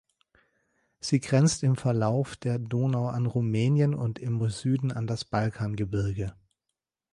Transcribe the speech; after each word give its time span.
Sie 0.99 1.19
grenzt 1.19 1.61
im 1.61 1.75
Verlauf 1.75 2.35
der 2.35 2.57
Donau 2.57 3.09
an 3.09 3.27
Rumänien 3.27 3.93
und 3.93 4.17
im 4.17 4.49
Süden 4.49 4.91
an 4.91 5.05
das 5.05 5.25
Balkangebirge. 5.25 6.33